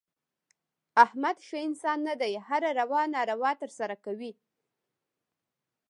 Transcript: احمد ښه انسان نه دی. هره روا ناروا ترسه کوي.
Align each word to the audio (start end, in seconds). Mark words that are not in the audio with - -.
احمد 1.05 1.37
ښه 1.47 1.57
انسان 1.67 1.99
نه 2.07 2.13
دی. 2.21 2.33
هره 2.47 2.69
روا 2.79 3.01
ناروا 3.13 3.51
ترسه 3.61 3.85
کوي. 4.05 4.31